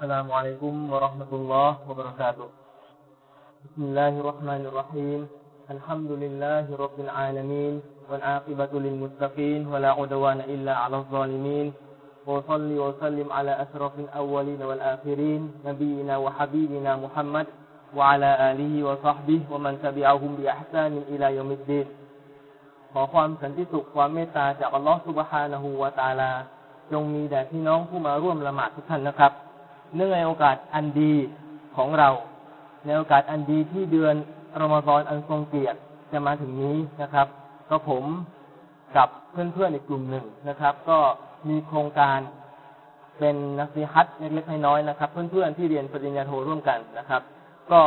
[0.00, 2.48] السلام عليكم ورحمة الله وبركاته
[3.64, 5.20] بسم الله الرحمن الرحيم
[5.70, 7.74] الحمد لله رب العالمين
[8.10, 11.72] والعاقبة للمتقين ولا عدوان إلا على الظالمين
[12.26, 17.46] وصلي وسلم على أشرف الأولين والآخرين نبينا وحبيبنا محمد
[17.96, 21.86] وعلى آله وصحبه ومن تبعهم بإحسان إلى يوم الدين
[22.92, 26.32] ขอความสันติสุขความเมตตาจากอัลลอฮฺสุบฮานะฮูวาตาลา
[26.92, 29.32] จงมีแด่พี่น้องผู้มาร่วมละหมาดทุกท่านนะครับ
[29.95, 31.13] เนื่องในโอกาสอันดี
[31.77, 32.09] ของเรา
[32.85, 34.15] ในโอกาสอันดีที่เดือน
[34.61, 35.77] รอมฎอนอันทรงเกียรติ
[36.11, 37.27] จะมาถึงนี้นะครับ
[37.69, 38.03] ก็ผม
[38.95, 40.99] กับเพื่อนๆอีกกลุ่มหนึ่งนะครับ ก็
[41.49, 42.19] มีโครงการ
[43.19, 47.21] เป็นนักซีฮัตเล็กๆน้อยๆนะครับ เพื่อนๆที่เรียนปริญญาโทร่วมกันนะครับ
[47.71, 47.81] ก็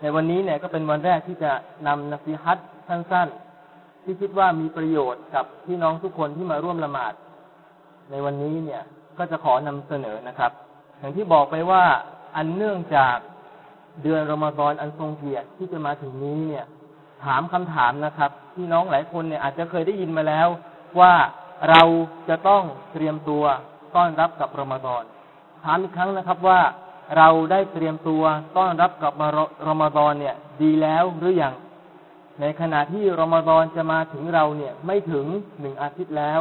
[0.00, 1.52] ในวันนี้เนี่ยก็เป็นวันแรกที่จะ
[1.86, 2.58] นำนักซีฮัต
[2.88, 7.14] สั้นๆ ที่คิดว่ามีประโยชน์กับพี่น้องทุกคนที่มาร่วมละหมาด
[8.10, 8.82] ในวันนี้เนี่ย
[9.18, 10.52] ก็จะขอนำเสนอนะครับ
[11.02, 11.84] อย่างที่บอกไปว่า
[12.36, 13.16] อันเนื่องจาก
[14.02, 16.66] เดือนรอมฎอนอันทรงเกียรติที่จะมาถึงนี้เนี่ย
[17.24, 20.48] ถามคำถามนะครับพี่น้องหลายคนเนี่ยอาจจะเคยได้ยินมาแล้ว
[21.00, 21.12] ว่า
[21.70, 21.82] เรา
[22.28, 23.44] จะต้องเตรียมตัว
[23.96, 25.02] ต้อนรับกับรอมฎอน
[25.64, 26.60] ถามอีกครั้งนะครับว่า
[27.16, 28.22] เราได้เตรียมตัว
[28.56, 29.12] ต้อนรับกับ
[29.68, 31.54] รอมฎอนเนี่ย ดีแล้วหรืออยัง
[32.40, 35.26] ในขณะที่รอมฎอนจะมาถึงเราเนี่ยไม่ถึง
[35.60, 36.40] หนึ่งอาทิตย์แล้ว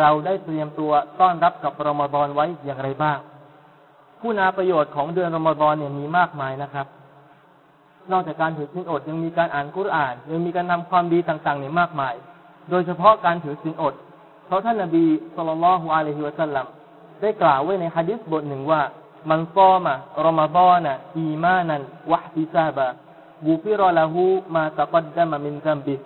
[0.00, 3.18] เราได้เตรียมตัวต้อนรับกับรอมฎอนไว้อย่างไรบ้าง
[4.20, 6.86] ผู้นาประโยชน์ของเดือนรอมฎอนเนี่ยมีมากมายนะครับ
[8.12, 12.14] นอกจากการถือศีลอดยังมีการอ่านกุรอาน ยังมีการทำความดีต่างๆเนี่ยมากมาย
[12.70, 13.94] โดยเฉพาะการถือศีลอด
[14.46, 15.04] เพราะท่านนบี
[15.36, 16.66] สุลต่านละฮ์อะลัยฮิวะสัลลัม
[17.20, 18.82] ได้กล่าวไว้ในฮะดิษบทหนึ่งว่า
[19.30, 25.96] من صام رمضان إيمانا واحتسابا غفر له ما تقدم من ذنبه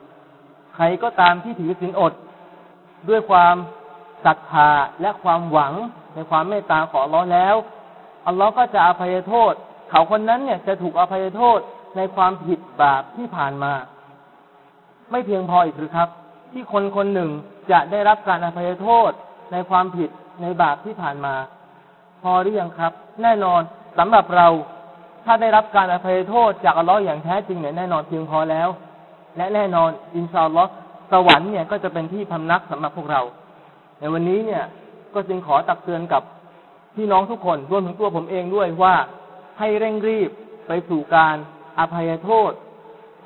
[0.75, 2.13] ใครก็ตามที่ถือศีลอด
[3.09, 3.57] ด้วยความ
[4.25, 5.73] ศรัทธาและความหวัง
[6.15, 7.57] ในความเมตตาของอัลลอฮ์แล้ว
[8.27, 9.53] อัลลอฮ์ก็จะอภัยโทษ
[9.91, 11.59] เขาคนนั้นเนี่ยจะถูกอภัยโทษ
[11.97, 13.73] ในความผิดบาปที่ผ่านมา
[15.11, 16.09] ไม่เพียงพออีกหรือครับ
[16.53, 17.31] ที่คนคนหนึ่ง
[17.71, 19.11] จะได้รับการอภัยโทษ
[19.53, 20.11] ในความผิด
[20.43, 21.35] ในบาปที่ผ่านมา
[22.23, 23.61] พอหรือยังครับ แน่นอน
[23.99, 24.49] สำหรับเรา
[25.25, 28.69] ถ้าได้รับการอภัยโทษจากอัลลอฮ์อย่างแท้จริงเนี่ยแน่นอนเพียงพอแล้ว
[29.37, 30.71] และแน่นอนอินชาอัลลอฮ์
[31.13, 33.23] สวรรค์เนี่ยก็จะเป็นที่พำนักสำหรับพวกเรา
[33.99, 34.65] ในวันนี้เนี่ย
[35.15, 36.23] ก็จึงขอตักเตือนกับ
[36.97, 38.95] พี่น้องทุกคนรวมถึงตัวผมเองด้วยว่า
[39.59, 40.31] ให้เร่งรีบ
[40.69, 41.37] ไปสู่การ
[41.79, 42.53] อภัยโทษ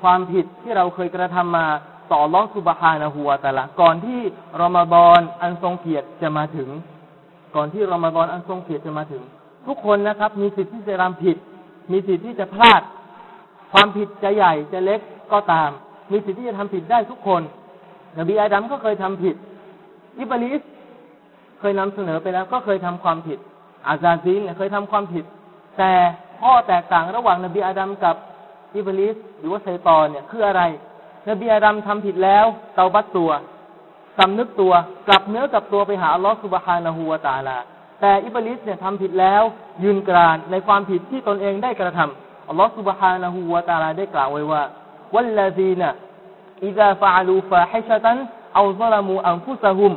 [0.01, 1.67] ความผิดที่เราเคยกระทำมา
[2.11, 4.19] ต่อลอสุบฮานะหัวแต่ละ ก่อนที่
[4.61, 6.69] รอมฎอนอันทรงเกียรติจะมาถึง
[7.55, 9.23] ก่อนที่รอมฎอนอันทรงเกียรติจะมาถึง
[9.67, 11.37] ทุกคนนะครับ มีสิทธิ์ที่จะทำผิด
[11.91, 12.81] มีสิทธิ์ที่จะพลาด
[13.73, 14.99] ความผิดจะใหญ่จะเล็ก
[15.33, 15.69] ก็ตาม
[16.11, 17.41] มีสิทธิ์ที่จะทำผิดได้ทุกคน
[18.17, 19.35] นบีอาดัมก็เคยทำผิด
[20.17, 20.61] อิบลิส
[21.59, 23.39] เคยนำเสนอไปแล้วก็เคยทำความผิด
[23.87, 25.25] อาซาซีนเนี่ยเคยทำความผิด
[25.77, 25.91] แต่
[26.41, 28.15] ข้อแตกต่างระหว่างนบีอาดัมกับ
[28.75, 30.61] อิบลิสหรือว่าไซตอนเนี่ยคืออะไร
[31.29, 32.45] นบีอาดัมทำผิดแล้ว
[32.75, 33.31] เตาบัตตัว
[34.17, 34.73] สำนึกตัว
[35.07, 37.57] กลับเนื้อกลับตัวไปหาอัลลอฮฺسبحانه وتعالى
[38.01, 39.43] แต่อิบลิสเนี่ยทำผิดแล้ว
[39.83, 44.63] ยืนกรานในความผิดที่ตนเองได้กระทำอัลลอฮฺسبحانه وتعالى ได้กล่าวไว้ว่า
[45.15, 49.93] والذين إذا فعلوا فاحشة أو ظلموا أنفسهم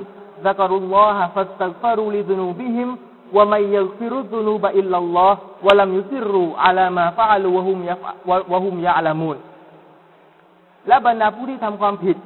[3.36, 7.96] ومن يغفر الذنوب إلا اللهวะลัมยุซิรูอาลามาฟะอาลูวะฮุมยะ
[8.52, 9.36] วะฮุมยะอาลามูน
[10.88, 12.16] และบรรดาผู้ที่ทำความผิด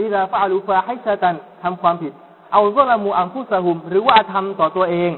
[0.00, 2.12] อิลาฟะอาลูฟาให้ซาตานทำความผิด
[2.52, 5.10] เอาซละมูอังคุสะฮุม หรือว่าทำต่อตัวเอง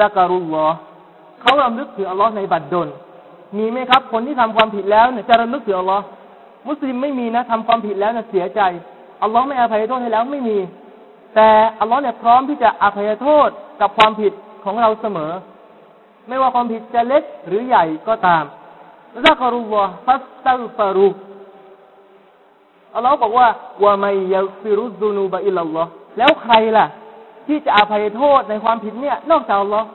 [0.00, 0.76] รักรุลลอฮ์
[1.40, 2.88] เขาระลึกถึงอัลลอฮ์ในบัดดล
[3.56, 6.04] มีไหมครับ คนที่ทำความผิดแล้วเนี่ยจะระลึกถึงอัลลอฮ์
[6.68, 8.60] มุสลิมไม่มีนะทำความผิดแล้วเนี่ยเสียใจ
[9.22, 10.56] อัลลอฮ์ไม่อภัยโทษให้แล้วไม่มี
[11.34, 11.48] แต่
[11.80, 13.48] อัลลอฮ์เนี่ยพร้อมที่จะอภัยโทษ
[13.80, 14.32] กับความผิด
[14.64, 15.32] ของเราเสมอ
[16.28, 18.44] ไม่ว่าความผิดจะเล็กหรือใหญ่ก็ตาม
[19.24, 21.08] ซักรุลลอฮ์ฟัสตัลฟารุ
[22.94, 23.48] อัลลอฮ์บอกว่า
[23.84, 26.86] ว่าไมยาฟิรุซูนูบะอิลลอฮ์แล้วใครล่ะ
[27.46, 29.88] ที่จะอภัยโทษในความผิดเนี่ย นอกจากอัลลอฮ์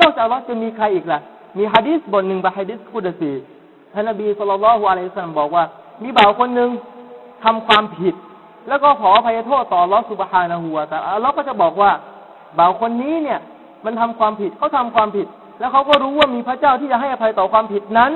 [0.00, 1.20] นอกจากอัลลอฮ์จะมีใครอีกล่ะ
[1.58, 3.32] มีฮะดีษบทหนึ่งบะฮะดีษคุดซี
[3.92, 5.64] ท่านนบีสุลต่านละฮ์อะลัยฮิสซาลบอกว่า
[6.02, 6.70] มีบ่าวคนหนึ่ง
[7.44, 8.14] ทำความผิด
[8.68, 11.90] แล้วก็ขออภัยโทษต่อลอสุบฮานะฮัวแต่เราก็จะบอกว่า
[12.58, 13.40] บ่าวคนนี้เนี่ย
[13.84, 15.26] มันทำความผิดเขาทำความผิด
[15.58, 18.12] แล้วเขาก็รู้ว่ามีพระเจ้าที่จะให้อภัยต่อความผิดนั้น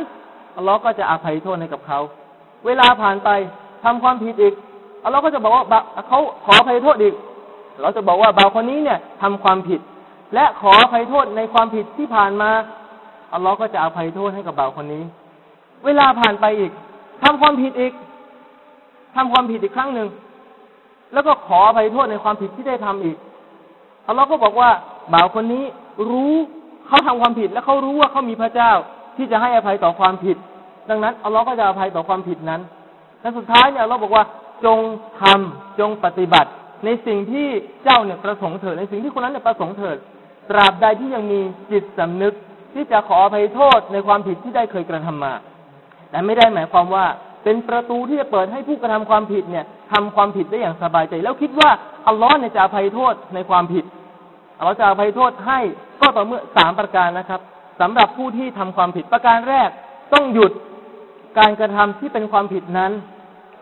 [0.56, 2.00] อัลอก็จะอภัยโทษให้กับเขา
[2.66, 3.28] เวลาผ่านไป
[3.84, 4.54] ทำความผิดอีก
[5.04, 5.64] อัลอก็จะบอกว่า
[6.08, 7.14] เขาขออภัยโทษอีก
[7.80, 9.80] เราจะบอกว่าบ่าวคนนี้เนี่ยทำความผิด
[10.34, 12.50] และขออภัยโทษในความผิดที่ผ่านมา
[13.34, 15.04] อัลลอฮ์ก็จะอภัยโทษให้กับบ่าวคนนี้
[15.84, 16.72] เวลาผ่านไปอีก
[17.22, 17.92] ทำความผิดอีก
[19.16, 20.08] ทำความผิดอีกครั้งหนึ่ง
[21.12, 23.16] แล้วก็ขออภัยโทษในความผิดที่ได้ทำอีก
[24.08, 24.70] อัลลอฮ์ก็บอกว่า
[25.12, 25.64] บ่าวคนนี้
[26.10, 26.34] รู้
[26.86, 28.72] เขาทำความผิด และเขารู้ว่าเขามีพระเจ้า
[29.16, 30.36] ที่จะให้อภัยต่อความผิด
[30.90, 32.60] ดังนั้นอัลลอฮ์ก็จะอภัยต่อความผิดนั้น
[33.20, 34.24] และสุดท้ายเนี่ยเราบอกว่า
[34.64, 34.78] จง
[35.20, 36.50] ทำจงปฏิบัติ
[36.84, 37.46] ในสิ่งที่
[37.84, 39.96] เจ้าเนี่ยประสงค์เถิดในสิ่งที่คนนั้นเนี่ยประสงค์เถิด
[40.50, 41.40] ตราบใดที่ยังมี
[41.72, 42.34] จิตสำนึก
[42.74, 45.34] ที่จะขออภัยโทษในความผิดที่ได้เคยกระทำมา
[46.10, 47.06] แต่ไม่ได้หมายความว่า
[47.44, 51.70] เป็นประตูที่จะเปิดให้ผู้กระทำความผิดเนี่ยทำความผิดได้อย่างสบายใจ แล้วคิดว่า
[52.08, 53.84] อัลลอฮ์เนี่ยจะอภัยโทษในความผิด
[54.58, 55.60] อัลลอฮ์จะอภัยโทษให้
[56.00, 57.40] ก็ต่อเมื่อสามประการนะครับ
[57.80, 59.68] สำหรับผู้ที่ทำความผิดประการแรก
[60.14, 60.52] ต้องหยุด
[61.38, 62.92] การกระทำที่เป็นความผิดนั้น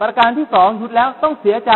[0.02, 1.72] ประการที่สองหยุดแล้วต้องเสียใจ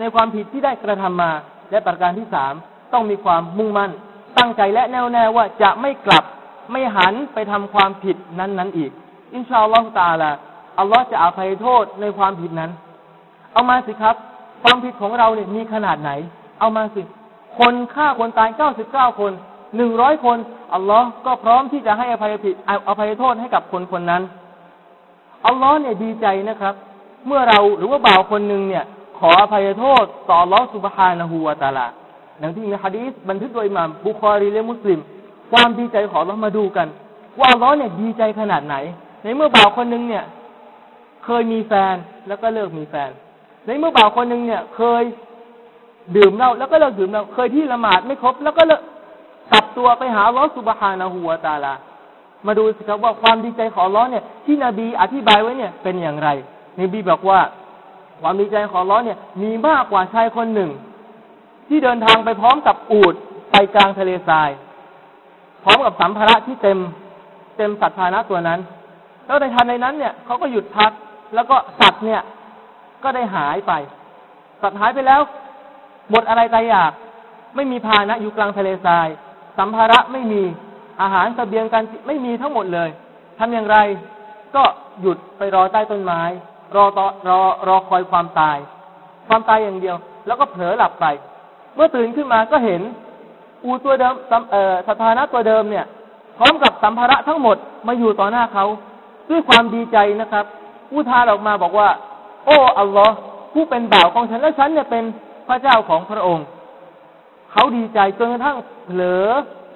[0.00, 1.32] ในความผิดที่ได้กระทำมา
[1.70, 2.54] และประการที่สาม
[2.92, 3.90] ต้องมีความมุ่งมั่น
[4.38, 6.24] ตั้งใจและแน่วแน่ว่าจะไม่กลับ
[6.72, 8.90] ไม่หันไปทำความผิดนั้นนั้นอีก
[9.34, 10.30] อินชาอัลลอฮฺตาละ
[10.78, 12.70] อัลลอฮ์จะอภัยโทษในความผิดนั้น
[13.52, 14.16] เอามาสิครับ
[14.62, 16.10] ความผิดของเราเนี่ยมีขนาดไหน
[16.60, 17.02] เอามาสิ
[17.58, 19.32] คนฆ่าคนตายเก้าสิบเก้าคน
[19.76, 20.38] หนึ่งร้อยคน
[20.74, 22.54] อัลลอฮ์ก็พร้อมที่จะให้อภัยผิด
[22.88, 24.22] อภัยโทษให้กับคนคนนั้น
[25.46, 26.74] อัลลอฮ์เนี่ยดีใจนะครับ
[27.26, 28.84] เมื่อเราหรือว่าบ่าวคนหนึ่งเนี่ย
[29.18, 31.86] ขออภัยโทษต่ออัลลอฮ์สุบฮานะฮูวาตาลา
[32.42, 35.00] ดังที่มีฮะดีษบันทึกโดยมามบุคอรีและมุสลิม
[35.52, 36.86] ความดีใจของเรามาดูกัน
[37.38, 38.76] ว่าอัลลอฮ์เนี่ยดีใจขนาดไหน
[39.22, 40.24] ในเมื่อบ่าวคนหนึ่งเนี่ย
[41.24, 41.94] เคยมีแฟน
[42.28, 43.10] แล้วก็เลิกมีแฟน
[43.66, 45.02] ในเมื่อบ่าวคนหนึ่งเนี่ย เคย
[46.16, 48.80] ดื่มเหล้าแล้วก็เลิกดื่มเหล้าเคยที่ละหมาดไม่ครบ แล้วก็เลิก
[49.52, 51.74] กลับตัวไปหาลอสุบฮานะฮูวตาลา
[52.46, 56.28] มาดูสิครับว่าความดีใจของล้อเนี่ย ที่นบีอธิบายไว้เนี่ยเป็นอย่างไร
[56.80, 57.40] นบีบอกว่า
[58.20, 60.70] ความดีใจของล้อเนี่ย มีมากกว่าชายคนหนึ่ง
[61.68, 63.14] ที่เดินทางไปพร้อมกับอูด
[63.52, 64.50] ไปกลางทะเลทราย
[65.64, 66.78] พร้อมกับสัมภาระที่เต็ม
[67.56, 68.60] เต็มสัตว์พานะตัวนั้น
[69.26, 70.90] แล้วในทันในนั้นเนี่ยเขาก็หยุดพัก
[71.34, 72.22] แล้วก็สัตว์เนี่ย
[73.02, 73.72] ก็ได้หายไป
[74.62, 75.20] สัตว์หายไปแล้ว
[76.10, 76.92] หมดอะไรใจอยาก
[77.56, 79.08] ไม่มีพานะอยู่กลางทะเลทราย
[79.58, 80.42] สัมภาระไม่มี
[81.02, 82.90] อาหารสเสบียงการไม่มีทั้งหมดเลย
[83.38, 83.78] ทำอย่างไร
[84.56, 84.62] ก็
[85.00, 86.20] หยุดไปรอใต้ต้นไม้
[86.76, 88.58] รอต่อรอรอคอยความตาย
[89.28, 89.96] ความตายอย่างเดียว
[90.26, 91.06] แล้วก็เผลอหลับไป
[91.74, 92.82] เมื่อตื่นขึ้นมาก็เห็น
[93.64, 94.14] อูตัวเดิม
[94.88, 95.86] สถานะตัวเดิมเนี่ย
[96.38, 97.56] พร้อมกับสัมภาระทั้งหมด
[97.86, 98.66] มาอยู่ต่อหน้าเขา
[99.30, 100.44] ด้วยความดีใจนะครับ
[100.92, 101.88] อุทานออกมาบอกว่า
[102.46, 103.14] โอ้อัลลอฮ์
[103.52, 105.04] ผู้เป็นบ่าวของฉันและฉันเนี่ยเป็น
[105.48, 106.46] พระเจ้าของพระองค์
[107.52, 109.28] เขาดีใจจนกระทั่งเผลอ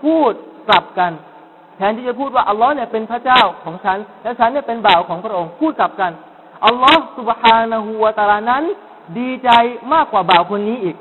[0.03, 0.33] พูด
[0.69, 1.13] กลับกัน
[1.77, 6.13] แทนที่จะพูดว่าอัลลอฮ์เนี่ยเป็นพระเจ้าของฉัน และฉันเนี่ยเป็นบ่าวของพระองค์ พูดกลับกัน
[6.67, 8.65] อัลลอฮ์สุบฮานะฮูวาตาลานั้น
[9.19, 9.51] ดีใจ
[9.93, 10.97] มากกว่าบ่าวคนนี้อีก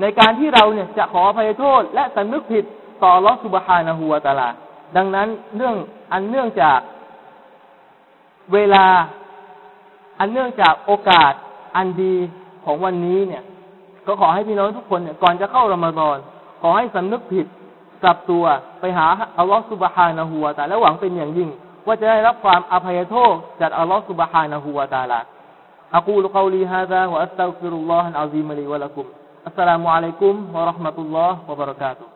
[0.00, 2.64] ในการที่เราเนี่ยจะขออภัยโทษ และสำนึกผิด
[3.02, 4.48] ต่ออัลลอฮ์สุบฮานะฮูวาตาลา
[4.96, 5.76] ดังนั้นเรื่อง
[6.12, 6.78] อันเนื่องจาก
[8.52, 8.86] เวลา
[10.21, 11.33] อันเนื่องจากโอกาส
[11.75, 12.15] อันดี
[12.65, 13.43] ของวันนี้เนี่ย
[14.07, 16.17] ก็ขอให้พี่น้องทุกคนเนี่ยก่อนจะเข้ารอมฎอน
[16.61, 17.45] ขอให้สำนึกผิด
[18.03, 18.43] กลับตัว
[18.79, 19.07] ไปหา
[19.37, 21.49] อัลลอฮฺสุบฮานะฮูวาตาและหวังเป็นอย่างยิ่ง
[21.85, 25.21] ว่าจะได้รับความอภัยโทษจากอัลลอฮฺสุบฮานะฮูวาตาลา
[25.93, 29.05] أقول قولي هذا وأستغفر الله العظيم لي ولكم
[29.47, 32.10] السلام عليكم ورحمة الله وبركاته